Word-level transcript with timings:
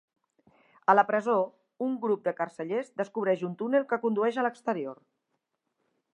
A 0.93 0.95
la 0.95 1.03
presó, 1.09 1.35
un 1.87 1.93
grup 2.05 2.25
de 2.29 2.33
carcellers 2.41 2.91
descobreix 3.03 3.45
un 3.51 3.55
túnel 3.61 3.89
que 3.93 4.01
condueix 4.07 4.41
a 4.43 4.49
l'exterior. 4.49 4.99